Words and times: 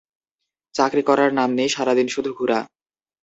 চাকরি 0.75 1.01
করার 1.01 1.31
নাম 1.33 1.49
নেই, 1.53 1.69
সারাদিন 1.69 2.07
শুধু 2.07 2.29
ঘুরা। 2.33 2.59